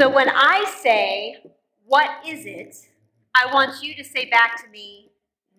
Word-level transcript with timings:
So 0.00 0.08
when 0.08 0.30
I 0.30 0.64
say, 0.80 1.36
What 1.84 2.26
is 2.26 2.46
it? 2.46 2.74
I 3.34 3.52
want 3.52 3.82
you 3.82 3.94
to 3.96 4.02
say 4.02 4.30
back 4.30 4.58
to 4.64 4.70
me, 4.70 5.10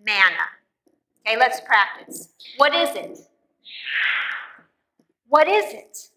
Manna. 0.04 0.48
Okay, 1.20 1.38
let's 1.38 1.62
practice. 1.62 2.30
What 2.58 2.74
is 2.74 2.96
it? 2.96 3.20
What 5.28 5.48
is 5.48 5.72
it? 5.76 6.08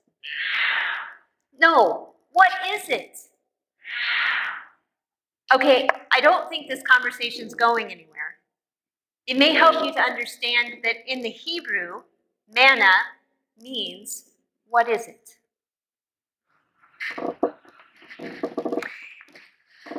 No, 1.60 2.14
what 2.32 2.48
is 2.72 2.88
it? 2.88 3.18
Okay, 5.54 5.86
I 6.10 6.22
don't 6.22 6.48
think 6.48 6.66
this 6.66 6.82
conversation's 6.82 7.52
going 7.52 7.92
anywhere. 7.92 8.36
It 9.26 9.36
may 9.36 9.52
help 9.52 9.84
you 9.84 9.92
to 9.92 10.00
understand 10.00 10.82
that 10.82 10.96
in 11.06 11.20
the 11.20 11.28
Hebrew, 11.28 12.00
manna 12.50 12.90
means 13.60 14.30
what 14.66 14.88
is 14.88 15.08
it? 15.08 15.36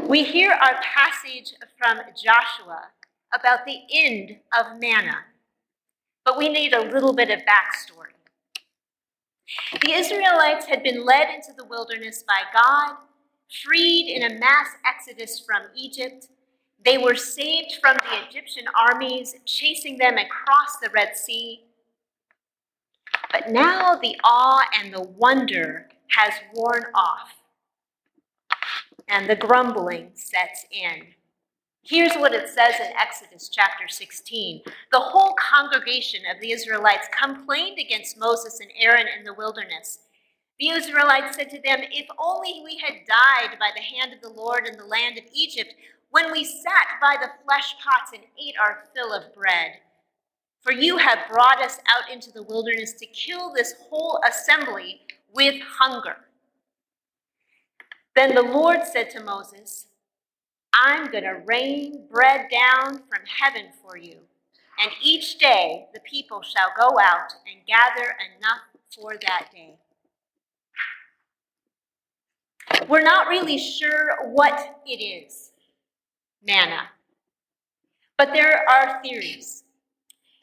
We 0.08 0.24
hear 0.24 0.52
our 0.52 0.80
passage 0.82 1.54
from 1.78 2.00
Joshua 2.16 2.90
about 3.34 3.66
the 3.66 3.80
end 3.94 4.38
of 4.58 4.80
manna, 4.80 5.18
but 6.24 6.38
we 6.38 6.50
need 6.50 6.74
a 6.74 6.82
little 6.82 7.14
bit 7.14 7.30
of 7.30 7.40
backstory. 7.40 8.14
The 9.82 9.92
Israelites 9.94 10.66
had 10.66 10.84
been 10.84 11.06
led 11.06 11.30
into 11.34 11.54
the 11.56 11.66
wilderness 11.66 12.24
by 12.24 12.42
God, 12.54 12.96
freed 13.64 14.16
in 14.16 14.32
a 14.32 14.40
mass 14.40 14.70
exodus 14.88 15.40
from 15.46 15.64
Egypt. 15.76 16.30
They 16.84 16.98
were 16.98 17.16
saved 17.16 17.76
from 17.82 17.98
the 17.98 18.28
Egyptian 18.28 18.66
armies 18.76 19.36
chasing 19.46 19.98
them 19.98 20.18
across 20.18 20.78
the 20.82 20.90
Red 20.94 21.18
Sea. 21.18 21.66
But 23.32 23.50
now 23.50 23.96
the 23.96 24.16
awe 24.24 24.64
and 24.80 24.94
the 24.94 25.02
wonder 25.04 25.90
has 26.10 26.34
worn 26.54 26.86
off, 26.96 27.35
and 29.08 29.30
the 29.30 29.36
grumbling 29.36 30.12
sets 30.14 30.66
in. 30.72 31.08
Here's 31.84 32.16
what 32.16 32.34
it 32.34 32.50
says 32.50 32.76
in 32.80 32.98
Exodus 32.98 33.48
chapter 33.50 33.88
16. 33.88 34.62
The 34.92 35.00
whole 35.00 35.36
congregation 35.36 36.22
of 36.34 36.42
the 36.42 36.52
Israelites 36.52 37.08
complained 37.22 37.78
against 37.80 38.18
Moses 38.18 38.60
and 38.60 38.72
Aaron 38.80 39.06
in 39.18 39.24
the 39.24 39.36
wilderness. 39.36 40.00
The 40.60 40.70
Israelites 40.70 41.36
said 41.36 41.50
to 41.52 41.62
them, 41.62 41.82
If 41.92 42.08
only 42.18 42.62
we 42.64 42.78
had 42.78 43.06
died 43.06 43.60
by 43.60 43.70
the 43.76 43.82
hand 43.82 44.14
of 44.14 44.22
the 44.22 44.36
Lord 44.36 44.68
in 44.68 44.78
the 44.78 44.86
land 44.86 45.20
of 45.20 45.26
Egypt, 45.34 45.76
when 46.10 46.32
we 46.32 46.44
sat 46.44 47.00
by 47.02 47.18
the 47.22 47.32
flesh 47.46 47.76
pots 47.84 48.12
and 48.14 48.24
ate 48.42 48.56
our 48.60 48.86
fill 48.96 49.14
of 49.14 49.36
bread. 49.36 49.74
For 50.62 50.72
you 50.72 50.98
have 50.98 51.28
brought 51.30 51.62
us 51.62 51.78
out 51.94 52.12
into 52.12 52.32
the 52.32 52.44
wilderness 52.44 52.94
to 52.94 53.06
kill 53.06 53.54
this 53.54 53.76
whole 53.88 54.20
assembly 54.28 55.02
with 55.34 55.62
hunger. 55.62 56.16
Then 58.16 58.34
the 58.34 58.42
Lord 58.42 58.80
said 58.86 59.10
to 59.12 59.24
Moses, 59.24 59.88
I'm 60.74 61.12
going 61.12 61.26
to 61.26 61.42
rain 61.46 62.06
bread 62.10 62.48
down 62.50 62.96
from 63.10 63.22
heaven 63.28 63.72
for 63.82 63.98
you, 63.98 64.20
and 64.82 64.92
each 65.02 65.38
day 65.38 65.88
the 65.94 66.00
people 66.02 66.42
shall 66.42 66.72
go 66.80 66.98
out 67.00 67.34
and 67.46 67.66
gather 67.68 68.16
enough 68.38 68.62
for 68.96 69.16
that 69.28 69.50
day. 69.54 69.76
We're 72.88 73.04
not 73.04 73.28
really 73.28 73.58
sure 73.58 74.30
what 74.32 74.82
it 74.86 75.04
is, 75.04 75.52
manna, 76.46 76.84
but 78.18 78.32
there 78.34 78.66
are 78.70 79.02
theories. 79.02 79.64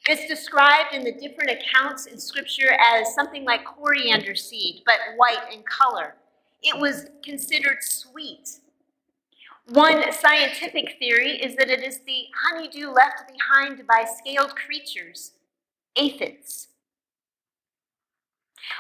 It's 0.09 0.27
described 0.29 0.95
in 0.95 1.05
the 1.05 1.13
different 1.13 1.51
accounts 1.51 2.07
in 2.07 2.19
Scripture 2.19 2.77
as 2.81 3.15
something 3.15 3.45
like 3.45 3.65
coriander 3.65 4.35
seed, 4.35 4.83
but 4.85 4.97
white 5.17 5.53
in 5.53 5.63
color. 5.63 6.17
It 6.63 6.79
was 6.79 7.07
considered 7.23 7.79
sweet 7.81 8.61
one 9.69 10.13
scientific 10.13 10.97
theory 10.99 11.43
is 11.43 11.57
that 11.57 11.71
it 11.71 11.83
is 11.83 12.01
the 12.01 12.25
honeydew 12.45 12.91
left 12.91 13.23
behind 13.33 13.87
by 13.87 14.05
scaled 14.05 14.55
creatures, 14.57 15.33
aphids. 15.97 16.69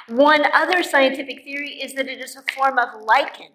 One 0.08 0.44
other 0.52 0.82
scientific 0.82 1.44
theory 1.44 1.80
is 1.80 1.94
that 1.94 2.08
it 2.08 2.20
is 2.20 2.36
a 2.36 2.42
form 2.52 2.78
of 2.78 3.02
lichen 3.02 3.48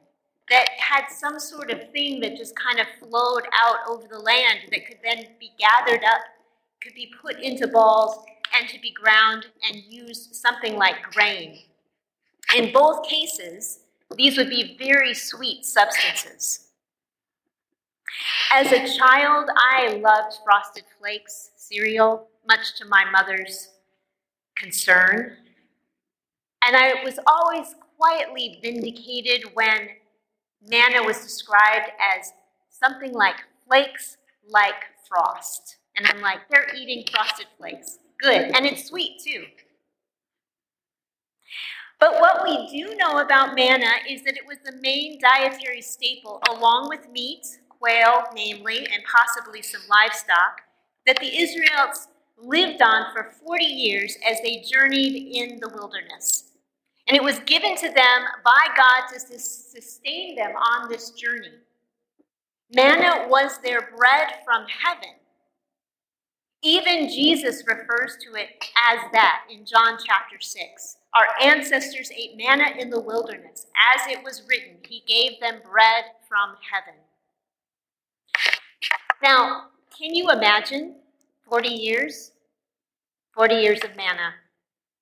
that 0.50 0.68
had 0.80 1.08
some 1.10 1.40
sort 1.40 1.70
of 1.70 1.92
thing 1.92 2.22
that 2.22 2.38
just 2.38 2.56
kind 2.56 2.80
of 2.80 2.88
flowed 3.00 3.44
out 3.62 3.78
over 3.90 4.08
the 4.08 4.20
land 4.20 4.60
that 4.72 4.88
could 4.88 5.00
then 5.04 5.28
be 5.40 5.52
gathered 5.60 6.04
up, 6.06 6.22
could 6.82 6.94
be 6.94 7.12
put 7.22 7.40
into 7.42 7.68
balls, 7.68 8.24
and 8.58 8.70
to 8.70 8.80
be 8.80 8.92
ground 8.94 9.48
and 9.68 9.84
used 9.90 10.34
something 10.34 10.78
like 10.78 11.04
grain. 11.12 11.60
In 12.56 12.72
both 12.72 13.06
cases, 13.08 13.82
these 14.16 14.38
would 14.38 14.50
be 14.50 14.78
very 14.80 15.14
sweet 15.14 15.66
substances. 15.66 16.68
As 18.54 18.72
a 18.72 18.98
child, 18.98 19.50
I 19.56 19.96
loved 19.96 20.38
Frosted 20.46 20.86
Flakes 20.98 21.52
cereal, 21.56 22.30
much 22.48 22.76
to 22.78 22.86
my 22.86 23.04
mother's 23.12 23.70
concern. 24.56 25.38
And 26.66 26.76
I 26.76 27.04
was 27.04 27.20
always 27.28 27.76
quietly 27.98 28.60
vindicated 28.62 29.44
when 29.54 29.90
manna 30.66 31.04
was 31.04 31.22
described 31.22 31.92
as 32.18 32.34
something 32.70 33.14
like 33.14 33.36
flakes 33.68 34.18
like 34.50 34.86
frost. 35.08 35.78
And 35.96 36.08
I'm 36.08 36.22
like, 36.22 36.40
they're 36.50 36.74
eating 36.76 37.04
frosted 37.12 37.48
flakes. 37.58 38.00
Good. 38.22 38.56
And 38.56 38.66
it's 38.66 38.86
sweet 38.86 39.22
too. 39.24 39.46
But 42.00 42.20
what 42.20 42.44
we 42.44 42.68
do 42.70 42.96
know 42.96 43.20
about 43.20 43.56
manna 43.56 43.92
is 44.08 44.24
that 44.24 44.38
it 44.38 44.46
was 44.46 44.58
the 44.64 44.78
main 44.82 45.20
dietary 45.20 45.82
staple, 45.82 46.42
along 46.50 46.90
with 46.90 47.10
meat, 47.12 47.46
quail, 47.70 48.26
namely, 48.36 48.88
and 48.94 49.04
possibly 49.12 49.62
some 49.64 49.82
livestock, 49.90 50.62
that 51.08 51.18
the 51.20 51.38
Israelites 51.40 52.10
lived 52.38 52.82
on 52.84 53.12
for 53.14 53.32
40 53.46 53.66
years 53.66 54.16
as 54.30 54.40
they 54.42 54.64
journeyed 54.72 55.36
in 55.36 55.60
the 55.60 55.70
wilderness. 55.70 56.52
And 57.08 57.18
it 57.18 57.24
was 57.24 57.40
given 57.40 57.76
to 57.78 57.88
them 57.88 58.26
by 58.44 58.68
God 58.76 59.08
to 59.14 59.20
sustain 59.20 60.36
them 60.36 60.52
on 60.56 60.90
this 60.90 61.12
journey. 61.12 61.54
Manna 62.76 63.28
was 63.30 63.58
their 63.60 63.90
bread 63.98 64.28
from 64.46 64.66
heaven. 64.68 65.17
Even 66.64 67.08
Jesus 67.08 67.64
refers 67.68 68.18
to 68.18 68.34
it 68.34 68.50
as 68.90 69.00
that 69.14 69.44
in 69.50 69.66
John 69.66 69.98
chapter 70.04 70.38
6. 70.40 70.98
Our 71.14 71.28
ancestors 71.42 72.12
ate 72.12 72.36
manna 72.36 72.72
in 72.80 72.90
the 72.90 73.00
wilderness. 73.00 73.68
As 73.96 74.12
it 74.12 74.24
was 74.24 74.44
written, 74.50 74.78
He 74.88 75.04
gave 75.08 75.40
them 75.40 75.62
bread 75.70 76.06
from 76.28 76.56
heaven. 76.72 77.00
Now, 79.24 79.68
can 79.98 80.16
you 80.16 80.32
imagine 80.32 80.96
40 81.50 81.70
years? 81.70 82.32
40 83.34 83.56
years 83.56 83.84
of 83.84 83.96
manna. 83.96 84.34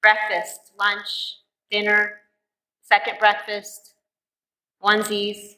Breakfast, 0.02 0.72
lunch, 0.78 1.38
dinner, 1.72 2.20
second 2.82 3.18
breakfast, 3.18 3.94
onesies. 4.84 5.56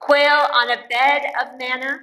Quail 0.00 0.46
on 0.52 0.70
a 0.70 0.88
bed 0.90 1.22
of 1.40 1.58
manna. 1.58 2.00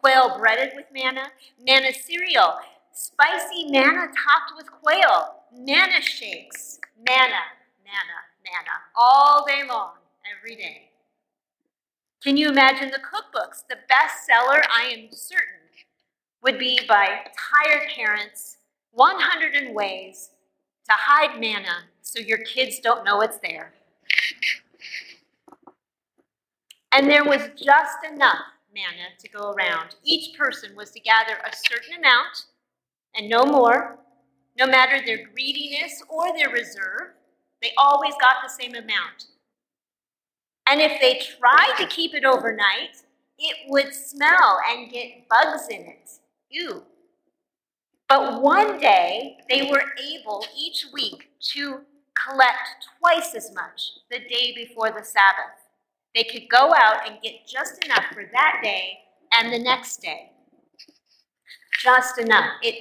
Quail 0.00 0.38
breaded 0.38 0.72
with 0.74 0.86
manna. 0.92 1.26
Manna 1.66 1.92
cereal. 1.92 2.54
Spicy 2.92 3.70
manna 3.70 4.06
topped 4.06 4.52
with 4.56 4.70
quail. 4.70 5.34
Manna 5.54 6.00
shakes. 6.00 6.80
Manna, 7.06 7.42
manna, 7.84 8.20
manna. 8.42 8.76
All 8.96 9.44
day 9.46 9.62
long, 9.68 9.92
every 10.38 10.56
day. 10.56 10.90
Can 12.22 12.38
you 12.38 12.48
imagine 12.48 12.90
the 12.90 12.98
cookbooks? 12.98 13.64
The 13.68 13.76
bestseller, 13.76 14.62
I 14.70 14.84
am 14.84 15.08
certain, 15.12 15.68
would 16.42 16.58
be 16.58 16.80
by 16.88 17.20
tired 17.36 17.90
parents 17.94 18.56
100 18.92 19.74
ways 19.74 20.30
to 20.86 20.92
hide 20.92 21.38
manna 21.38 21.84
so 22.00 22.18
your 22.18 22.38
kids 22.38 22.80
don't 22.80 23.04
know 23.04 23.20
it's 23.20 23.38
there. 23.38 23.74
And 26.92 27.08
there 27.08 27.24
was 27.24 27.42
just 27.56 27.98
enough 28.10 28.40
manna 28.74 29.08
to 29.18 29.28
go 29.28 29.52
around. 29.52 29.96
Each 30.04 30.36
person 30.36 30.74
was 30.76 30.90
to 30.92 31.00
gather 31.00 31.34
a 31.34 31.54
certain 31.54 31.98
amount 31.98 32.46
and 33.14 33.28
no 33.28 33.44
more, 33.44 33.98
no 34.58 34.66
matter 34.66 35.04
their 35.04 35.26
greediness 35.26 36.02
or 36.08 36.36
their 36.36 36.50
reserve. 36.50 37.14
They 37.62 37.72
always 37.76 38.14
got 38.20 38.36
the 38.42 38.48
same 38.48 38.74
amount. 38.74 39.26
And 40.68 40.80
if 40.80 41.00
they 41.00 41.20
tried 41.38 41.74
to 41.78 41.86
keep 41.86 42.14
it 42.14 42.24
overnight, 42.24 43.02
it 43.38 43.56
would 43.68 43.94
smell 43.94 44.60
and 44.68 44.90
get 44.90 45.28
bugs 45.28 45.66
in 45.68 45.80
it. 45.80 46.10
Ew. 46.50 46.82
But 48.08 48.42
one 48.42 48.80
day, 48.80 49.38
they 49.48 49.70
were 49.70 49.84
able 50.12 50.44
each 50.56 50.86
week 50.92 51.30
to 51.54 51.80
collect 52.14 52.88
twice 52.98 53.34
as 53.34 53.52
much 53.54 53.92
the 54.10 54.18
day 54.18 54.52
before 54.54 54.90
the 54.90 55.04
Sabbath. 55.04 55.59
They 56.14 56.24
could 56.24 56.48
go 56.48 56.74
out 56.74 57.08
and 57.08 57.22
get 57.22 57.46
just 57.46 57.84
enough 57.84 58.04
for 58.12 58.24
that 58.32 58.60
day 58.62 58.98
and 59.32 59.52
the 59.52 59.58
next 59.58 60.02
day. 60.02 60.32
Just 61.82 62.18
enough. 62.18 62.50
It, 62.62 62.74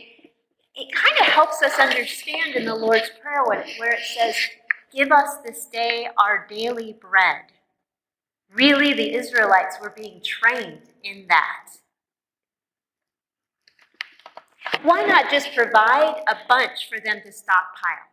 it 0.76 0.94
kind 0.94 1.16
of 1.20 1.28
helps 1.28 1.62
us 1.62 1.78
understand 1.80 2.56
in 2.56 2.66
the 2.66 2.76
Lord's 2.76 3.12
Prayer 3.22 3.44
where 3.44 3.92
it 3.92 4.04
says, 4.18 4.36
Give 4.92 5.12
us 5.12 5.38
this 5.46 5.68
day 5.68 6.08
our 6.18 6.48
daily 6.50 6.98
bread. 7.00 7.44
Really, 8.52 8.94
the 8.94 9.14
Israelites 9.14 9.78
were 9.80 9.94
being 9.96 10.22
trained 10.24 10.90
in 11.04 11.28
that. 11.30 11.68
Why 14.82 15.06
not 15.06 15.30
just 15.30 15.54
provide 15.56 16.24
a 16.28 16.36
bunch 16.48 16.90
for 16.90 17.00
them 17.00 17.22
to 17.24 17.32
stockpile? 17.32 18.10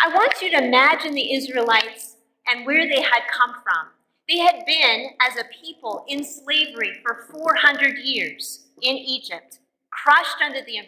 I 0.00 0.14
want 0.14 0.40
you 0.40 0.50
to 0.50 0.64
imagine 0.64 1.14
the 1.14 1.34
Israelites 1.34 2.13
and 2.48 2.66
where 2.66 2.88
they 2.88 3.02
had 3.02 3.22
come 3.32 3.54
from. 3.62 3.88
They 4.28 4.38
had 4.38 4.64
been, 4.66 5.10
as 5.20 5.36
a 5.38 5.44
people, 5.64 6.04
in 6.08 6.24
slavery 6.24 6.94
for 7.02 7.26
400 7.30 7.98
years 7.98 8.66
in 8.82 8.96
Egypt, 8.96 9.58
crushed 9.90 10.40
under 10.42 10.60
the 10.62 10.78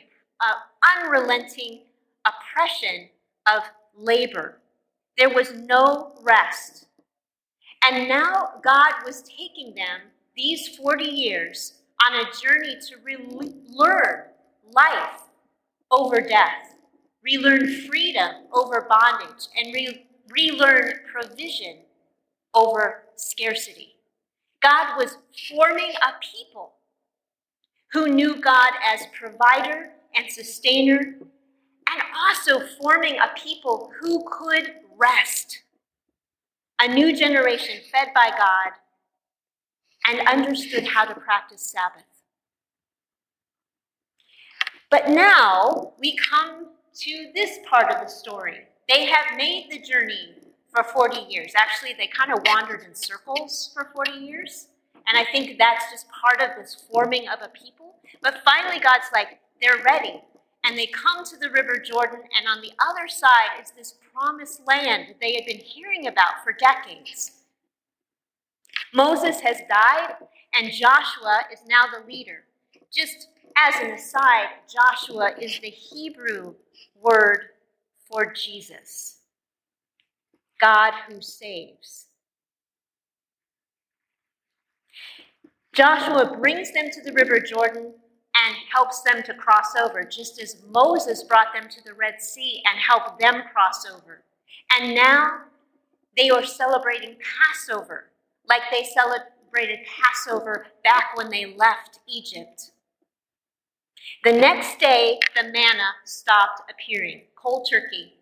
uh, 0.40 1.04
unrelenting 1.04 1.82
oppression 2.26 3.08
of 3.46 3.62
labor. 3.96 4.58
There 5.18 5.30
was 5.30 5.52
no 5.52 6.12
rest. 6.22 6.86
And 7.84 8.08
now 8.08 8.54
God 8.64 8.92
was 9.04 9.22
taking 9.22 9.74
them 9.74 10.00
these 10.36 10.76
40 10.76 11.04
years 11.04 11.74
on 12.04 12.14
a 12.14 12.24
journey 12.42 12.76
to 12.88 12.96
relearn 13.04 14.24
life 14.72 15.22
over 15.90 16.20
death, 16.20 16.74
relearn 17.22 17.82
freedom 17.86 18.44
over 18.52 18.86
bondage, 18.88 19.46
and 19.56 19.74
re- 19.74 20.05
relearn 20.30 20.92
provision 21.12 21.78
over 22.54 23.04
scarcity. 23.16 23.94
God 24.62 24.96
was 24.96 25.18
forming 25.48 25.90
a 25.90 26.14
people 26.34 26.74
who 27.92 28.08
knew 28.08 28.40
God 28.40 28.72
as 28.84 29.06
provider 29.18 29.90
and 30.14 30.30
sustainer, 30.30 30.98
and 30.98 32.02
also 32.14 32.66
forming 32.80 33.16
a 33.18 33.38
people 33.38 33.92
who 34.00 34.24
could 34.30 34.72
rest. 34.98 35.62
A 36.80 36.88
new 36.88 37.16
generation 37.16 37.76
fed 37.92 38.08
by 38.14 38.30
God 38.36 38.72
and 40.08 40.28
understood 40.28 40.86
how 40.86 41.04
to 41.04 41.14
practice 41.14 41.62
Sabbath. 41.62 42.04
But 44.90 45.08
now 45.08 45.94
we 45.98 46.16
come 46.16 46.70
to 47.00 47.30
this 47.34 47.58
part 47.68 47.90
of 47.90 48.00
the 48.00 48.08
story. 48.08 48.66
They 48.88 49.06
have 49.06 49.36
made 49.36 49.68
the 49.70 49.80
journey 49.80 50.34
for 50.72 50.84
40 50.84 51.22
years. 51.28 51.52
Actually, 51.56 51.94
they 51.98 52.06
kind 52.06 52.32
of 52.32 52.40
wandered 52.46 52.84
in 52.86 52.94
circles 52.94 53.70
for 53.74 53.90
40 53.94 54.12
years. 54.12 54.68
And 55.08 55.16
I 55.16 55.24
think 55.30 55.58
that's 55.58 55.90
just 55.90 56.06
part 56.10 56.40
of 56.40 56.56
this 56.56 56.86
forming 56.90 57.28
of 57.28 57.40
a 57.42 57.48
people. 57.48 57.96
But 58.22 58.42
finally, 58.44 58.80
God's 58.80 59.06
like, 59.12 59.40
they're 59.60 59.82
ready. 59.84 60.22
And 60.64 60.76
they 60.76 60.86
come 60.86 61.24
to 61.24 61.36
the 61.36 61.50
River 61.50 61.78
Jordan, 61.78 62.20
and 62.36 62.48
on 62.48 62.60
the 62.60 62.72
other 62.80 63.06
side 63.06 63.60
is 63.62 63.70
this 63.70 63.94
promised 64.12 64.66
land 64.66 65.06
that 65.08 65.20
they 65.20 65.34
had 65.34 65.46
been 65.46 65.58
hearing 65.58 66.08
about 66.08 66.42
for 66.42 66.52
decades. 66.52 67.32
Moses 68.92 69.40
has 69.40 69.58
died, 69.68 70.14
and 70.54 70.72
Joshua 70.72 71.42
is 71.52 71.60
now 71.68 71.84
the 71.86 72.04
leader. 72.06 72.44
Just 72.92 73.28
as 73.56 73.74
an 73.80 73.92
aside, 73.92 74.48
Joshua 74.68 75.34
is 75.40 75.58
the 75.60 75.70
Hebrew 75.70 76.54
word 77.00 77.50
for 78.10 78.32
Jesus, 78.32 79.18
God 80.60 80.92
who 81.08 81.20
saves. 81.20 82.06
Joshua 85.74 86.36
brings 86.38 86.72
them 86.72 86.88
to 86.90 87.02
the 87.02 87.12
River 87.12 87.38
Jordan 87.38 87.92
and 88.34 88.56
helps 88.72 89.02
them 89.02 89.22
to 89.24 89.34
cross 89.34 89.74
over, 89.76 90.04
just 90.04 90.40
as 90.40 90.62
Moses 90.70 91.22
brought 91.24 91.52
them 91.52 91.68
to 91.68 91.84
the 91.84 91.94
Red 91.94 92.20
Sea 92.20 92.62
and 92.66 92.78
helped 92.78 93.18
them 93.20 93.42
cross 93.52 93.86
over. 93.86 94.24
And 94.78 94.94
now 94.94 95.40
they 96.16 96.30
are 96.30 96.44
celebrating 96.44 97.16
Passover 97.20 98.10
like 98.48 98.62
they 98.70 98.84
celebrated 98.84 99.80
Passover 99.86 100.66
back 100.84 101.16
when 101.16 101.30
they 101.30 101.54
left 101.56 102.00
Egypt. 102.08 102.70
The 104.24 104.32
next 104.32 104.78
day, 104.78 105.18
the 105.34 105.44
manna 105.44 105.90
stopped 106.04 106.70
appearing, 106.70 107.22
cold 107.46 107.68
turkey, 107.70 108.14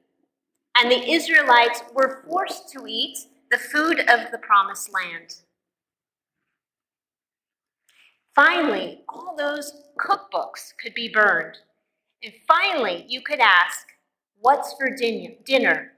and 0.76 0.90
the 0.90 1.10
Israelites 1.10 1.82
were 1.94 2.22
forced 2.28 2.68
to 2.70 2.86
eat 2.86 3.16
the 3.50 3.58
food 3.58 4.00
of 4.00 4.30
the 4.30 4.38
promised 4.38 4.92
land. 4.92 5.36
Finally, 8.34 9.02
all 9.08 9.34
those 9.36 9.84
cookbooks 9.98 10.72
could 10.82 10.92
be 10.92 11.08
burned. 11.08 11.56
And 12.22 12.32
finally, 12.46 13.06
you 13.08 13.22
could 13.22 13.40
ask, 13.40 13.86
What's 14.40 14.74
for 14.74 14.94
dinner? 14.94 15.92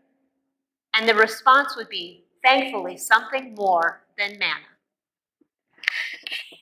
And 0.95 1.09
the 1.09 1.15
response 1.15 1.75
would 1.77 1.89
be, 1.89 2.25
Thankfully, 2.45 2.97
something 2.97 3.55
more 3.55 4.03
than 4.19 4.39
manna. 4.39 4.71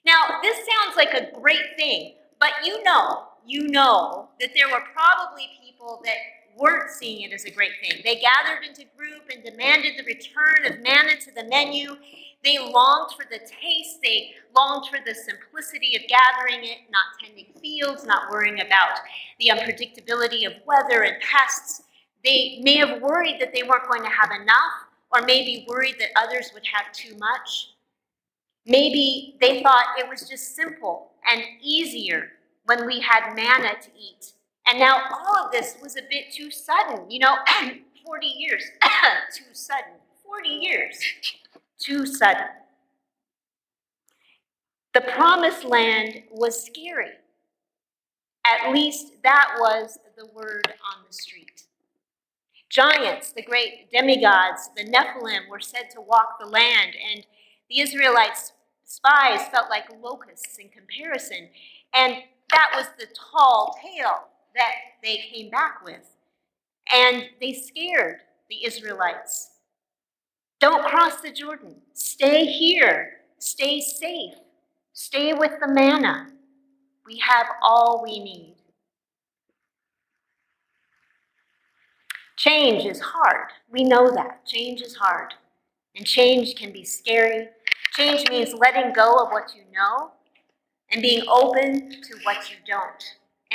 Now, 0.06 0.38
this 0.43 0.56
sounds 0.56 0.96
like 0.96 1.12
a 1.12 1.38
great 1.38 1.76
thing, 1.76 2.14
but 2.40 2.52
you 2.64 2.82
know, 2.84 3.25
you 3.46 3.69
know 3.69 4.28
that 4.40 4.50
there 4.55 4.69
were 4.69 4.84
probably 4.94 5.49
people 5.62 6.00
that 6.05 6.16
weren't 6.56 6.90
seeing 6.90 7.22
it 7.22 7.32
as 7.32 7.44
a 7.44 7.50
great 7.50 7.72
thing. 7.80 8.00
They 8.04 8.20
gathered 8.20 8.64
into 8.66 8.84
group 8.96 9.30
and 9.32 9.44
demanded 9.44 9.94
the 9.98 10.04
return 10.04 10.66
of 10.66 10.82
manna 10.82 11.16
to 11.20 11.30
the 11.34 11.44
menu. 11.44 11.96
They 12.44 12.58
longed 12.58 13.12
for 13.16 13.24
the 13.30 13.38
taste. 13.38 14.00
They 14.02 14.34
longed 14.54 14.88
for 14.88 14.98
the 15.04 15.14
simplicity 15.14 15.96
of 15.96 16.02
gathering 16.08 16.64
it, 16.64 16.78
not 16.90 17.04
tending 17.22 17.46
fields, 17.60 18.04
not 18.04 18.30
worrying 18.30 18.60
about 18.60 18.98
the 19.40 19.48
unpredictability 19.48 20.46
of 20.46 20.52
weather 20.66 21.02
and 21.02 21.16
pests. 21.20 21.82
They 22.24 22.60
may 22.62 22.76
have 22.76 23.00
worried 23.02 23.40
that 23.40 23.52
they 23.54 23.62
weren't 23.62 23.88
going 23.88 24.02
to 24.02 24.08
have 24.08 24.30
enough, 24.40 24.72
or 25.12 25.22
maybe 25.22 25.66
worried 25.68 25.96
that 25.98 26.10
others 26.16 26.50
would 26.54 26.64
have 26.66 26.92
too 26.92 27.16
much. 27.18 27.70
Maybe 28.66 29.36
they 29.40 29.62
thought 29.62 29.98
it 29.98 30.08
was 30.08 30.28
just 30.28 30.56
simple 30.56 31.12
and 31.30 31.42
easier 31.60 32.32
when 32.64 32.86
we 32.86 33.00
had 33.00 33.34
manna 33.34 33.74
to 33.80 33.90
eat. 33.98 34.32
And 34.66 34.78
now 34.78 35.02
all 35.11 35.46
of 35.46 35.52
this 35.52 35.76
was 35.82 35.96
a 35.96 36.02
bit 36.11 36.32
too 36.32 36.50
sudden. 36.50 37.11
You 37.11 37.20
know, 37.20 37.37
40 38.05 38.26
years, 38.26 38.64
too 39.34 39.44
sudden. 39.52 39.93
40 40.25 40.49
years, 40.49 40.99
too 41.78 42.06
sudden. 42.06 42.46
The 44.94 45.02
promised 45.02 45.64
land 45.64 46.22
was 46.31 46.64
scary. 46.64 47.12
At 48.46 48.72
least 48.72 49.14
that 49.22 49.56
was 49.58 49.99
the 50.16 50.26
word 50.26 50.66
on 50.66 51.05
the 51.06 51.12
street. 51.12 51.64
Giants, 52.69 53.32
the 53.32 53.43
great 53.43 53.90
demigods, 53.93 54.70
the 54.76 54.84
Nephilim, 54.84 55.49
were 55.49 55.61
said 55.61 55.90
to 55.93 56.00
walk 56.00 56.38
the 56.40 56.46
land, 56.46 56.93
and 57.12 57.25
the 57.70 57.81
Israelites' 57.81 58.52
spies 58.85 59.47
felt 59.49 59.71
like 59.71 59.85
locusts 60.02 60.59
in 60.59 60.68
comparison. 60.68 61.49
And 61.94 62.16
that 62.50 62.71
was 62.75 62.87
the 62.99 63.06
tall 63.14 63.78
tale 63.83 64.28
that 64.54 64.73
they 65.02 65.18
came 65.32 65.50
back 65.50 65.84
with. 65.84 66.11
And 66.92 67.25
they 67.40 67.52
scared 67.52 68.18
the 68.49 68.64
Israelites. 68.64 69.50
Don't 70.61 70.84
cross 70.84 71.20
the 71.20 71.32
Jordan. 71.32 71.76
Stay 71.92 72.44
here. 72.44 73.20
Stay 73.38 73.80
safe. 73.80 74.34
Stay 74.92 75.34
with 75.34 75.52
the 75.61 75.68
manna. 75.68 76.28
We 77.06 77.18
have 77.18 77.46
all 77.62 78.02
we 78.02 78.18
need. 78.18 78.56
Change 82.37 82.84
is 82.84 83.00
hard. 83.00 83.49
We 83.70 83.84
know 83.84 84.11
that. 84.11 84.46
Change 84.46 84.82
is 84.82 84.96
hard. 84.96 85.34
And 85.96 86.06
change 86.06 86.56
can 86.56 86.73
be 86.73 86.84
scary. 86.84 87.49
Change 87.94 88.28
means 88.28 88.54
letting 88.54 88.92
go 88.92 89.14
of 89.16 89.30
what 89.30 89.54
you 89.54 89.62
know 89.73 90.11
and 90.90 91.00
being 91.00 91.23
open 91.28 91.90
to 92.02 92.18
what 92.25 92.50
you 92.50 92.56
don't. 92.66 93.04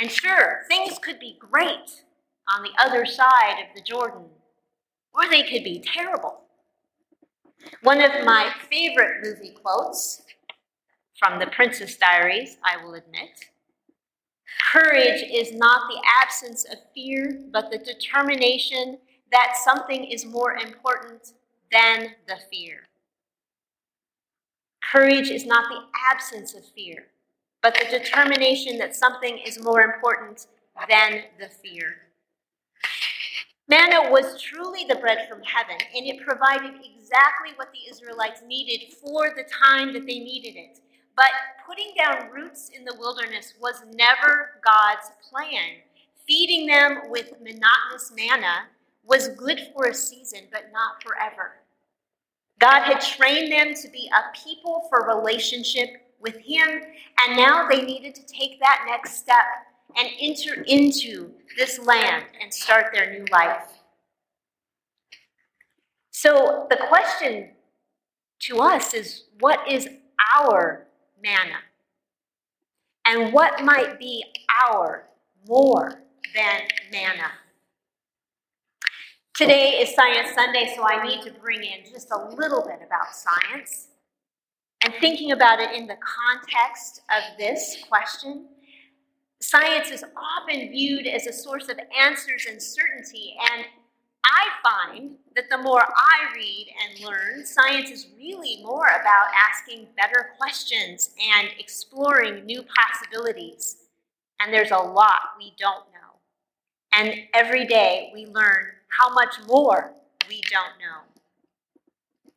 And 0.00 0.10
sure, 0.10 0.62
things 0.68 0.98
could 0.98 1.20
be 1.20 1.38
great 1.38 2.04
on 2.48 2.62
the 2.62 2.72
other 2.78 3.04
side 3.04 3.58
of 3.60 3.74
the 3.74 3.82
Jordan, 3.82 4.24
or 5.12 5.28
they 5.28 5.42
could 5.42 5.62
be 5.62 5.84
terrible. 5.84 6.40
One 7.82 8.00
of 8.00 8.24
my 8.24 8.50
favorite 8.70 9.22
movie 9.22 9.54
quotes 9.62 10.22
from 11.18 11.38
The 11.38 11.48
Princess 11.48 11.96
Diaries, 11.96 12.56
I 12.64 12.82
will 12.82 12.94
admit, 12.94 13.50
Courage 14.72 15.22
is 15.30 15.52
not 15.52 15.82
the 15.90 16.00
absence 16.22 16.64
of 16.64 16.78
fear, 16.94 17.42
but 17.52 17.70
the 17.70 17.78
determination 17.78 18.98
that 19.30 19.58
something 19.62 20.04
is 20.04 20.24
more 20.24 20.54
important 20.54 21.34
than 21.70 22.14
the 22.26 22.38
fear. 22.50 22.84
Courage 24.92 25.28
is 25.28 25.44
not 25.44 25.68
the 25.68 25.82
absence 26.10 26.54
of 26.54 26.64
fear, 26.74 27.08
but 27.62 27.74
the 27.74 27.98
determination 27.98 28.78
that 28.78 28.96
something 28.96 29.38
is 29.38 29.62
more 29.62 29.82
important 29.82 30.46
than 30.88 31.22
the 31.38 31.48
fear. 31.48 31.96
Manna 33.68 34.10
was 34.10 34.40
truly 34.40 34.84
the 34.84 34.96
bread 34.96 35.28
from 35.28 35.42
heaven, 35.44 35.76
and 35.94 36.06
it 36.06 36.26
provided 36.26 36.74
exactly 36.74 37.52
what 37.54 37.68
the 37.72 37.90
Israelites 37.90 38.42
needed 38.44 38.92
for 38.94 39.32
the 39.36 39.44
time 39.44 39.92
that 39.92 40.06
they 40.06 40.18
needed 40.18 40.56
it. 40.56 40.80
But 41.14 41.30
putting 41.66 41.92
down 41.96 42.32
roots 42.32 42.70
in 42.76 42.84
the 42.84 42.96
wilderness 42.98 43.54
was 43.60 43.84
never 43.94 44.60
God's 44.64 45.12
plan. 45.30 45.76
Feeding 46.26 46.66
them 46.66 47.10
with 47.10 47.34
monotonous 47.40 48.12
manna 48.16 48.66
was 49.04 49.28
good 49.28 49.60
for 49.72 49.86
a 49.86 49.94
season, 49.94 50.40
but 50.50 50.72
not 50.72 51.02
forever. 51.02 51.56
God 52.58 52.82
had 52.82 53.00
trained 53.00 53.52
them 53.52 53.74
to 53.74 53.88
be 53.88 54.10
a 54.12 54.36
people 54.36 54.86
for 54.88 55.06
relationship 55.16 56.09
with 56.20 56.36
Him, 56.36 56.82
and 57.20 57.36
now 57.36 57.68
they 57.68 57.82
needed 57.82 58.14
to 58.14 58.24
take 58.26 58.60
that 58.60 58.84
next 58.86 59.16
step 59.18 59.44
and 59.96 60.08
enter 60.20 60.62
into 60.62 61.32
this 61.56 61.78
land 61.78 62.24
and 62.40 62.52
start 62.52 62.86
their 62.92 63.12
new 63.12 63.24
life. 63.32 63.66
So 66.10 66.66
the 66.70 66.76
question 66.88 67.50
to 68.40 68.58
us 68.58 68.94
is 68.94 69.24
what 69.40 69.70
is 69.70 69.88
our 70.36 70.86
manna? 71.22 71.60
And 73.04 73.32
what 73.32 73.64
might 73.64 73.98
be 73.98 74.24
our 74.64 75.08
more 75.46 76.02
than 76.34 76.60
manna? 76.92 77.32
Today 79.34 79.80
is 79.80 79.94
Science 79.94 80.34
Sunday, 80.34 80.72
so 80.76 80.86
I 80.86 81.02
need 81.02 81.22
to 81.22 81.32
bring 81.32 81.62
in 81.62 81.90
just 81.90 82.10
a 82.12 82.28
little 82.34 82.62
bit 82.62 82.86
about 82.86 83.14
science. 83.14 83.88
And 84.82 84.94
thinking 85.00 85.32
about 85.32 85.60
it 85.60 85.74
in 85.74 85.86
the 85.86 85.96
context 85.96 87.02
of 87.10 87.38
this 87.38 87.84
question, 87.88 88.46
science 89.40 89.90
is 89.90 90.04
often 90.16 90.70
viewed 90.70 91.06
as 91.06 91.26
a 91.26 91.32
source 91.32 91.68
of 91.68 91.78
answers 91.98 92.46
and 92.48 92.62
certainty. 92.62 93.34
And 93.52 93.66
I 94.24 94.48
find 94.62 95.16
that 95.34 95.50
the 95.50 95.58
more 95.58 95.82
I 95.82 96.34
read 96.34 96.68
and 96.84 97.04
learn, 97.04 97.44
science 97.44 97.90
is 97.90 98.08
really 98.16 98.62
more 98.62 98.86
about 98.86 99.28
asking 99.50 99.88
better 99.96 100.30
questions 100.38 101.14
and 101.36 101.48
exploring 101.58 102.44
new 102.46 102.62
possibilities. 102.62 103.76
And 104.40 104.52
there's 104.52 104.70
a 104.70 104.78
lot 104.78 105.34
we 105.38 105.52
don't 105.58 105.84
know. 105.92 106.00
And 106.92 107.14
every 107.34 107.66
day 107.66 108.10
we 108.14 108.26
learn 108.26 108.64
how 108.88 109.12
much 109.12 109.34
more 109.46 109.92
we 110.28 110.40
don't 110.50 110.78
know. 110.80 111.19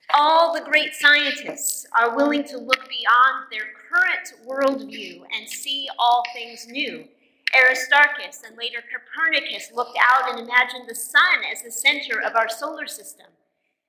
All 0.10 0.53
the 0.53 0.69
great 0.69 0.93
scientists 0.93 1.86
are 1.98 2.15
willing 2.15 2.43
to 2.45 2.57
look 2.57 2.88
beyond 2.88 3.48
their 3.51 3.67
current 3.89 4.33
worldview 4.48 5.22
and 5.36 5.48
see 5.48 5.88
all 5.98 6.24
things 6.33 6.67
new. 6.67 7.07
Aristarchus 7.55 8.41
and 8.45 8.57
later 8.57 8.79
Copernicus 8.91 9.72
looked 9.74 9.98
out 9.98 10.31
and 10.31 10.39
imagined 10.39 10.88
the 10.88 10.95
sun 10.95 11.43
as 11.51 11.62
the 11.62 11.72
center 11.72 12.22
of 12.22 12.36
our 12.36 12.50
solar 12.50 12.88
system. 12.88 13.27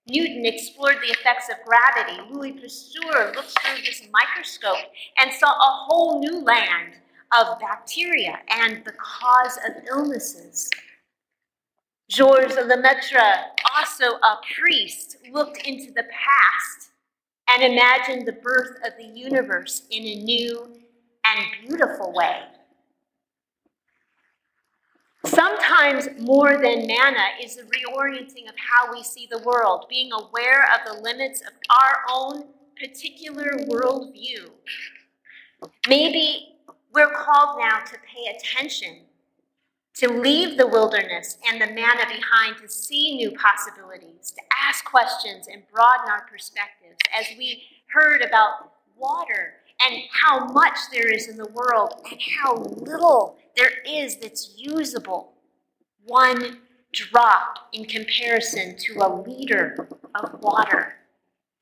Newton 0.06 0.44
explored 0.44 0.96
the 0.96 1.12
effects 1.12 1.48
of 1.48 1.56
gravity. 1.64 2.20
Louis 2.30 2.52
Pasteur 2.52 3.32
looked 3.34 3.58
through 3.60 3.82
his 3.82 4.02
microscope 4.12 4.90
and 5.18 5.32
saw 5.32 5.48
a 5.48 5.86
whole 5.86 6.20
new 6.20 6.40
land 6.40 6.94
of 7.38 7.58
bacteria 7.58 8.38
and 8.48 8.84
the 8.84 8.92
cause 8.92 9.58
of 9.66 9.82
illnesses. 9.88 10.70
Georges 12.08 12.56
Lemaitre, 12.56 13.52
also 13.76 14.04
a 14.04 14.38
priest, 14.56 15.16
looked 15.32 15.66
into 15.66 15.90
the 15.92 16.04
past 16.04 16.90
and 17.48 17.62
imagined 17.62 18.26
the 18.26 18.32
birth 18.32 18.78
of 18.86 18.92
the 18.98 19.18
universe 19.18 19.86
in 19.90 20.02
a 20.02 20.22
new 20.22 20.76
and 21.24 21.46
beautiful 21.66 22.12
way. 22.12 22.42
Sometimes 25.26 26.08
more 26.18 26.58
than 26.58 26.86
manna 26.86 27.28
is 27.42 27.56
the 27.56 27.62
reorienting 27.62 28.48
of 28.48 28.54
how 28.58 28.92
we 28.92 29.02
see 29.02 29.26
the 29.30 29.38
world, 29.38 29.86
being 29.88 30.10
aware 30.12 30.66
of 30.74 30.86
the 30.86 31.00
limits 31.00 31.40
of 31.40 31.54
our 31.70 32.04
own 32.10 32.44
particular 32.78 33.52
worldview. 33.66 34.50
Maybe 35.88 36.58
we're 36.92 37.10
called 37.10 37.58
now 37.58 37.80
to 37.80 37.96
pay 38.06 38.36
attention, 38.36 39.00
to 39.94 40.08
leave 40.08 40.56
the 40.56 40.66
wilderness 40.66 41.38
and 41.48 41.60
the 41.60 41.66
manna 41.66 42.04
behind, 42.08 42.56
to 42.60 42.68
see 42.68 43.16
new 43.16 43.30
possibilities, 43.32 44.32
to 44.32 44.42
ask 44.66 44.84
questions 44.84 45.46
and 45.46 45.62
broaden 45.72 46.10
our 46.10 46.26
perspectives. 46.30 46.98
As 47.16 47.26
we 47.38 47.62
heard 47.92 48.20
about 48.20 48.72
water 48.96 49.54
and 49.80 50.02
how 50.10 50.46
much 50.46 50.76
there 50.92 51.12
is 51.12 51.28
in 51.28 51.36
the 51.36 51.48
world 51.52 51.94
and 52.10 52.20
how 52.42 52.56
little 52.56 53.38
there 53.56 53.70
is 53.86 54.16
that's 54.16 54.54
usable. 54.56 55.34
One 56.06 56.58
drop 56.92 57.58
in 57.72 57.84
comparison 57.84 58.76
to 58.76 58.98
a 59.00 59.08
liter 59.08 59.88
of 60.14 60.40
water. 60.40 60.94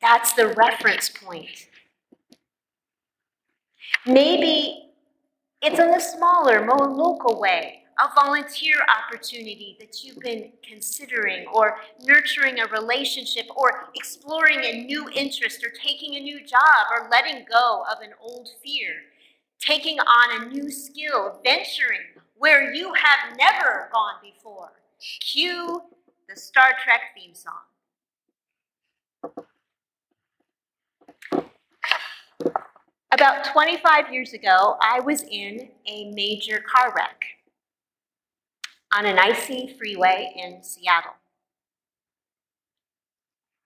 That's 0.00 0.32
the 0.32 0.48
reference 0.48 1.10
point. 1.10 1.68
Maybe 4.06 4.90
it's 5.60 5.78
in 5.78 5.94
a 5.94 6.00
smaller, 6.00 6.64
more 6.64 6.88
local 6.88 7.40
way 7.40 7.81
a 7.98 8.14
volunteer 8.14 8.76
opportunity 9.04 9.76
that 9.80 10.02
you've 10.02 10.18
been 10.20 10.50
considering, 10.62 11.46
or 11.52 11.76
nurturing 12.02 12.60
a 12.60 12.66
relationship, 12.68 13.46
or 13.56 13.88
exploring 13.94 14.60
a 14.62 14.84
new 14.84 15.08
interest, 15.14 15.64
or 15.64 15.70
taking 15.70 16.14
a 16.14 16.20
new 16.20 16.40
job, 16.44 16.86
or 16.90 17.08
letting 17.10 17.44
go 17.50 17.84
of 17.90 18.00
an 18.02 18.12
old 18.20 18.48
fear, 18.64 18.94
taking 19.58 19.98
on 20.00 20.42
a 20.42 20.48
new 20.48 20.70
skill, 20.70 21.40
venturing 21.44 22.00
where 22.36 22.72
you 22.72 22.92
have 22.94 23.36
never 23.38 23.88
gone 23.92 24.14
before. 24.22 24.72
Cue 25.20 25.82
the 26.28 26.36
Star 26.36 26.72
Trek 26.82 27.00
theme 27.14 27.34
song. 27.34 27.52
About 33.12 33.44
25 33.44 34.12
years 34.12 34.32
ago, 34.32 34.76
I 34.80 35.00
was 35.00 35.22
in 35.22 35.68
a 35.86 36.10
major 36.12 36.64
car 36.66 36.94
wreck 36.96 37.22
on 38.94 39.06
an 39.06 39.18
icy 39.18 39.74
freeway 39.78 40.32
in 40.36 40.62
Seattle. 40.62 41.12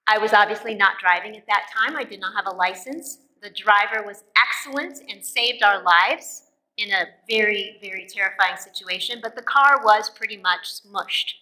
I 0.06 0.18
was 0.18 0.32
obviously 0.32 0.74
not 0.74 0.98
driving 1.00 1.36
at 1.36 1.46
that 1.48 1.66
time. 1.74 1.96
I 1.96 2.04
did 2.04 2.20
not 2.20 2.34
have 2.34 2.46
a 2.46 2.56
license. 2.56 3.18
The 3.42 3.50
driver 3.50 4.06
was 4.06 4.22
excellent 4.40 5.00
and 5.10 5.24
saved 5.24 5.62
our 5.62 5.82
lives 5.82 6.44
in 6.78 6.92
a 6.92 7.06
very, 7.28 7.78
very 7.82 8.06
terrifying 8.06 8.56
situation, 8.56 9.18
but 9.22 9.34
the 9.34 9.42
car 9.42 9.80
was 9.82 10.10
pretty 10.10 10.36
much 10.36 10.80
smushed 10.80 11.32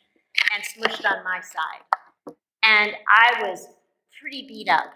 and 0.53 0.63
smushed 0.63 1.05
on 1.05 1.23
my 1.25 1.41
side. 1.41 2.35
And 2.63 2.93
I 3.09 3.43
was 3.43 3.69
pretty 4.21 4.47
beat 4.47 4.69
up. 4.69 4.93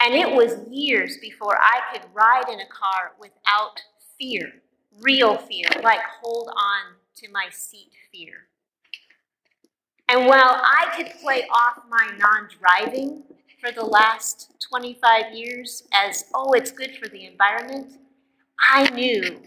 And 0.00 0.14
it 0.14 0.30
was 0.30 0.68
years 0.70 1.16
before 1.20 1.58
I 1.58 1.80
could 1.92 2.02
ride 2.14 2.48
in 2.52 2.60
a 2.60 2.66
car 2.66 3.12
without 3.18 3.80
fear 4.18 4.52
real 5.00 5.36
fear, 5.36 5.68
like 5.82 6.00
hold 6.22 6.48
on 6.48 6.94
to 7.16 7.28
my 7.32 7.46
seat 7.50 7.92
fear. 8.12 8.48
And 10.08 10.26
while 10.26 10.62
I 10.62 10.92
could 10.96 11.10
play 11.20 11.46
off 11.50 11.82
my 11.88 12.16
non 12.18 12.48
driving 12.60 13.24
for 13.60 13.72
the 13.72 13.84
last 13.84 14.52
25 14.68 15.34
years 15.34 15.82
as, 15.92 16.26
oh, 16.34 16.52
it's 16.52 16.70
good 16.70 16.96
for 17.02 17.08
the 17.08 17.26
environment, 17.26 17.98
I 18.60 18.88
knew 18.90 19.40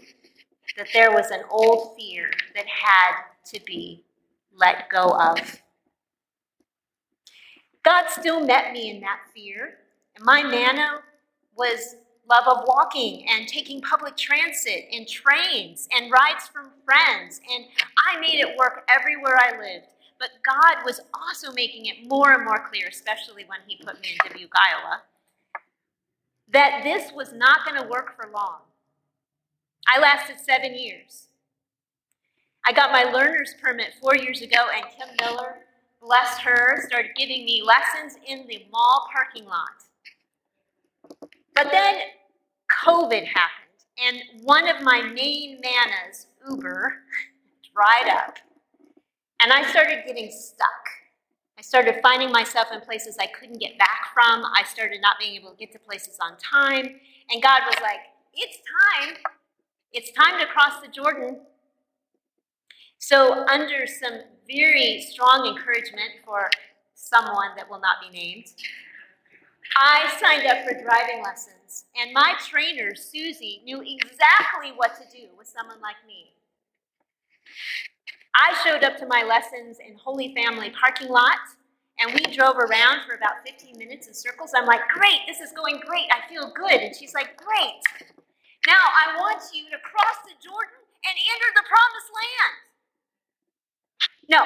that 0.76 0.88
there 0.92 1.10
was 1.10 1.30
an 1.30 1.42
old 1.50 1.96
fear 1.96 2.30
that 2.54 2.66
had 2.66 3.12
to 3.52 3.60
be 3.64 4.04
let 4.54 4.88
go 4.90 5.10
of. 5.18 5.38
God 7.82 8.08
still 8.08 8.44
met 8.44 8.72
me 8.72 8.90
in 8.90 9.00
that 9.00 9.20
fear, 9.34 9.78
and 10.14 10.24
my 10.24 10.42
manna 10.42 11.00
was 11.56 11.96
love 12.30 12.46
of 12.46 12.64
walking 12.66 13.26
and 13.28 13.48
taking 13.48 13.80
public 13.80 14.16
transit 14.16 14.86
and 14.92 15.06
trains 15.08 15.88
and 15.94 16.10
rides 16.12 16.48
from 16.52 16.70
friends. 16.84 17.40
And 17.52 17.64
I 18.08 18.20
made 18.20 18.38
it 18.38 18.56
work 18.56 18.88
everywhere 18.88 19.36
I 19.36 19.58
lived. 19.58 19.88
But 20.20 20.30
God 20.44 20.84
was 20.84 21.00
also 21.12 21.52
making 21.52 21.86
it 21.86 22.06
more 22.06 22.32
and 22.32 22.44
more 22.44 22.64
clear, 22.70 22.86
especially 22.88 23.44
when 23.46 23.58
He 23.66 23.76
put 23.84 24.00
me 24.00 24.10
in 24.12 24.30
Dubuque, 24.30 24.52
Iowa, 24.54 25.02
that 26.52 26.82
this 26.84 27.10
was 27.12 27.32
not 27.32 27.66
going 27.66 27.82
to 27.82 27.88
work 27.88 28.16
for 28.16 28.30
long. 28.32 28.60
I 29.88 29.98
lasted 29.98 30.36
seven 30.38 30.78
years. 30.78 31.28
I 32.66 32.72
got 32.72 32.92
my 32.92 33.04
learner's 33.04 33.54
permit 33.60 33.94
four 34.00 34.14
years 34.14 34.42
ago, 34.42 34.66
and 34.74 34.84
Kim 34.84 35.08
Miller, 35.20 35.54
bless 36.02 36.38
her, 36.38 36.84
started 36.86 37.12
giving 37.16 37.44
me 37.46 37.62
lessons 37.62 38.18
in 38.26 38.46
the 38.46 38.66
mall 38.70 39.08
parking 39.12 39.46
lot. 39.46 39.84
But 41.54 41.70
then 41.72 41.96
COVID 42.84 43.26
happened, 43.26 43.84
and 43.98 44.44
one 44.44 44.68
of 44.68 44.82
my 44.82 45.02
main 45.02 45.60
mannas, 45.62 46.26
Uber, 46.48 46.94
dried 47.74 48.12
up. 48.12 48.36
And 49.40 49.52
I 49.52 49.68
started 49.70 50.04
getting 50.06 50.30
stuck. 50.30 50.66
I 51.58 51.62
started 51.62 51.96
finding 52.02 52.30
myself 52.30 52.68
in 52.72 52.80
places 52.80 53.16
I 53.20 53.26
couldn't 53.26 53.58
get 53.58 53.78
back 53.78 54.12
from. 54.14 54.44
I 54.44 54.62
started 54.64 55.00
not 55.00 55.16
being 55.18 55.34
able 55.34 55.50
to 55.50 55.56
get 55.56 55.72
to 55.72 55.78
places 55.78 56.18
on 56.20 56.36
time. 56.38 57.00
And 57.30 57.42
God 57.42 57.60
was 57.66 57.76
like, 57.82 58.00
It's 58.34 58.58
time. 58.58 59.16
It's 59.92 60.12
time 60.12 60.38
to 60.40 60.46
cross 60.46 60.80
the 60.80 60.88
Jordan. 60.88 61.40
So, 62.98 63.46
under 63.46 63.86
some 63.86 64.20
very 64.46 65.00
strong 65.10 65.46
encouragement 65.46 66.10
for 66.24 66.50
someone 66.94 67.56
that 67.56 67.68
will 67.68 67.80
not 67.80 67.96
be 68.00 68.16
named, 68.16 68.46
I 69.76 70.12
signed 70.20 70.46
up 70.46 70.64
for 70.64 70.74
driving 70.82 71.22
lessons, 71.22 71.84
and 72.00 72.12
my 72.12 72.34
trainer, 72.48 72.94
Susie, 72.94 73.62
knew 73.64 73.80
exactly 73.80 74.72
what 74.76 74.96
to 74.96 75.04
do 75.16 75.28
with 75.38 75.46
someone 75.48 75.80
like 75.80 75.96
me. 76.06 76.32
I 78.34 78.54
showed 78.64 78.84
up 78.84 78.96
to 78.98 79.06
my 79.06 79.22
lessons 79.22 79.78
in 79.86 79.96
Holy 79.96 80.34
Family 80.34 80.70
parking 80.70 81.08
lot, 81.08 81.38
And 82.00 82.14
we 82.14 82.24
drove 82.34 82.56
around 82.56 83.04
for 83.06 83.14
about 83.14 83.44
15 83.46 83.76
minutes 83.76 84.08
in 84.08 84.14
circles. 84.14 84.52
I'm 84.56 84.64
like, 84.66 84.80
great, 84.88 85.20
this 85.28 85.40
is 85.40 85.52
going 85.52 85.80
great. 85.86 86.08
I 86.08 86.26
feel 86.28 86.50
good. 86.56 86.80
And 86.80 86.96
she's 86.96 87.12
like, 87.12 87.36
great. 87.36 87.84
Now 88.66 88.80
I 88.80 89.16
want 89.20 89.42
you 89.52 89.64
to 89.68 89.78
cross 89.84 90.16
the 90.24 90.32
Jordan 90.40 90.80
and 91.04 91.16
enter 91.16 91.50
the 91.54 91.64
promised 91.68 92.10
land. 92.16 92.54
No, 94.32 94.40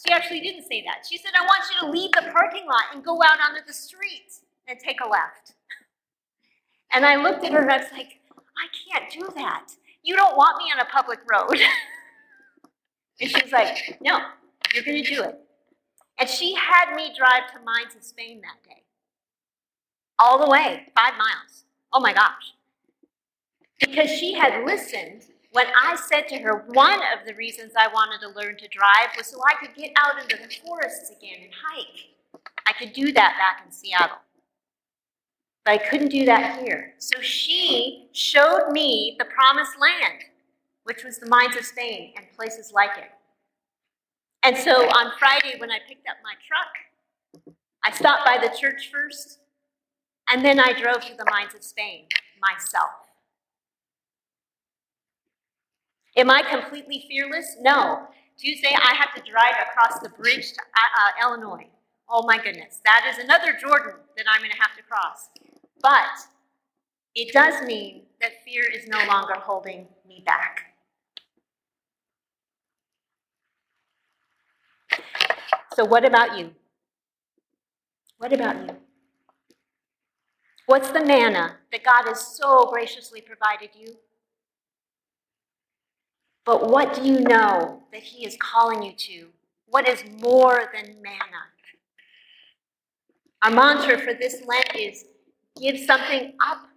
she 0.00 0.12
actually 0.12 0.40
didn't 0.40 0.64
say 0.64 0.82
that. 0.86 1.04
She 1.08 1.18
said, 1.18 1.32
I 1.36 1.44
want 1.44 1.64
you 1.68 1.76
to 1.84 1.92
leave 1.92 2.12
the 2.12 2.32
parking 2.32 2.66
lot 2.66 2.94
and 2.94 3.04
go 3.04 3.20
out 3.22 3.38
onto 3.40 3.66
the 3.66 3.74
street 3.74 4.32
and 4.68 4.78
take 4.78 5.00
a 5.00 5.08
left. 5.08 5.54
And 6.92 7.04
I 7.04 7.16
looked 7.16 7.44
at 7.44 7.52
her 7.52 7.60
and 7.60 7.70
I 7.70 7.78
was 7.78 7.92
like, 7.92 8.20
I 8.56 8.68
can't 8.98 9.12
do 9.12 9.28
that. 9.34 9.68
You 10.02 10.16
don't 10.16 10.36
want 10.36 10.58
me 10.58 10.70
on 10.72 10.80
a 10.80 10.84
public 10.84 11.20
road. 11.30 11.60
and 13.20 13.30
she's 13.30 13.52
like, 13.52 13.98
No, 14.00 14.20
you're 14.74 14.84
going 14.84 15.02
to 15.02 15.14
do 15.14 15.22
it. 15.22 15.38
And 16.18 16.28
she 16.28 16.54
had 16.54 16.94
me 16.94 17.12
drive 17.16 17.50
to 17.52 17.58
Mines 17.64 17.96
of 17.96 18.04
Spain 18.04 18.40
that 18.42 18.68
day. 18.68 18.82
All 20.18 20.38
the 20.38 20.48
way, 20.48 20.86
five 20.94 21.14
miles. 21.18 21.64
Oh 21.92 22.00
my 22.00 22.12
gosh. 22.12 22.54
Because 23.80 24.10
she 24.10 24.34
had 24.34 24.64
listened 24.64 25.24
when 25.54 25.66
I 25.80 25.94
said 25.94 26.26
to 26.28 26.38
her, 26.38 26.64
one 26.72 26.98
of 26.98 27.26
the 27.26 27.34
reasons 27.34 27.74
I 27.78 27.86
wanted 27.86 28.20
to 28.22 28.28
learn 28.28 28.56
to 28.56 28.68
drive 28.68 29.10
was 29.16 29.28
so 29.28 29.38
I 29.48 29.64
could 29.64 29.74
get 29.76 29.92
out 29.96 30.20
into 30.20 30.36
the 30.36 30.52
forests 30.66 31.10
again 31.10 31.44
and 31.44 31.52
hike. 31.70 32.42
I 32.66 32.72
could 32.72 32.92
do 32.92 33.12
that 33.12 33.36
back 33.38 33.64
in 33.64 33.70
Seattle. 33.70 34.16
But 35.64 35.72
I 35.72 35.78
couldn't 35.78 36.10
do 36.10 36.26
that 36.26 36.62
here. 36.62 36.94
So 36.98 37.20
she 37.20 38.08
showed 38.12 38.70
me 38.70 39.16
the 39.18 39.24
promised 39.24 39.78
land, 39.80 40.24
which 40.84 41.04
was 41.04 41.18
the 41.18 41.28
mines 41.28 41.56
of 41.56 41.64
Spain 41.64 42.12
and 42.16 42.26
places 42.36 42.70
like 42.72 42.98
it. 42.98 43.10
And 44.42 44.58
so 44.58 44.72
on 44.72 45.12
Friday, 45.18 45.58
when 45.58 45.70
I 45.70 45.78
picked 45.88 46.06
up 46.06 46.16
my 46.22 46.34
truck, 46.46 47.56
I 47.82 47.90
stopped 47.92 48.26
by 48.26 48.38
the 48.38 48.54
church 48.54 48.90
first, 48.92 49.38
and 50.28 50.44
then 50.44 50.60
I 50.60 50.78
drove 50.78 51.00
to 51.06 51.16
the 51.16 51.24
mines 51.30 51.54
of 51.54 51.64
Spain 51.64 52.06
myself. 52.40 52.90
Am 56.16 56.30
I 56.30 56.42
completely 56.42 57.06
fearless? 57.08 57.56
No. 57.60 58.06
Tuesday, 58.36 58.74
I 58.74 58.94
had 58.94 59.14
to 59.16 59.30
drive 59.30 59.54
across 59.68 60.00
the 60.00 60.10
bridge 60.10 60.52
to 60.52 60.60
uh, 60.60 61.26
uh 61.26 61.26
Illinois. 61.26 61.66
Oh 62.08 62.24
my 62.26 62.36
goodness, 62.36 62.80
that 62.84 63.06
is 63.10 63.24
another 63.24 63.56
Jordan 63.58 63.94
that 64.16 64.26
I'm 64.28 64.40
going 64.40 64.50
to 64.50 64.60
have 64.60 64.76
to 64.76 64.82
cross. 64.82 65.30
But 65.80 66.26
it 67.14 67.32
does 67.32 67.62
mean 67.66 68.02
that 68.20 68.42
fear 68.44 68.64
is 68.64 68.88
no 68.88 68.98
longer 69.06 69.34
holding 69.34 69.86
me 70.06 70.22
back. 70.24 70.74
So, 75.74 75.84
what 75.84 76.04
about 76.04 76.38
you? 76.38 76.52
What 78.18 78.32
about 78.32 78.56
you? 78.56 78.76
What's 80.66 80.90
the 80.90 81.04
manna 81.04 81.56
that 81.72 81.84
God 81.84 82.06
has 82.06 82.26
so 82.36 82.66
graciously 82.70 83.20
provided 83.20 83.70
you? 83.78 83.96
But 86.44 86.70
what 86.70 86.94
do 86.94 87.02
you 87.02 87.20
know 87.20 87.82
that 87.92 88.02
He 88.02 88.24
is 88.24 88.36
calling 88.40 88.82
you 88.82 88.92
to? 88.92 89.28
What 89.66 89.88
is 89.88 90.04
more 90.20 90.70
than 90.72 91.02
manna? 91.02 91.44
Our 93.42 93.50
mantra 93.50 93.98
for 93.98 94.14
this 94.14 94.42
Lent 94.46 94.74
is 94.74 95.04
give 95.60 95.78
something 95.80 96.34
up 96.46 96.68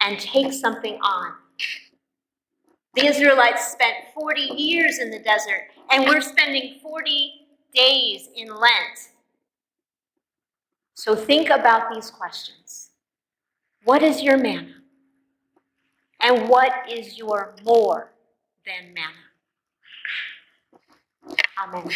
and 0.00 0.18
take 0.18 0.52
something 0.52 0.98
on. 1.00 1.34
The 2.94 3.06
Israelites 3.06 3.72
spent 3.72 3.96
40 4.14 4.40
years 4.40 4.98
in 4.98 5.10
the 5.10 5.18
desert, 5.18 5.68
and 5.90 6.04
we're 6.06 6.20
spending 6.20 6.78
40 6.82 7.46
days 7.74 8.28
in 8.34 8.48
Lent. 8.48 9.10
So 10.94 11.14
think 11.14 11.50
about 11.50 11.94
these 11.94 12.10
questions 12.10 12.90
What 13.84 14.02
is 14.02 14.22
your 14.22 14.38
manna? 14.38 14.74
And 16.20 16.48
what 16.48 16.72
is 16.90 17.18
your 17.18 17.54
more 17.64 18.12
than 18.64 18.94
manna? 18.94 19.26
Amen. 21.62 21.90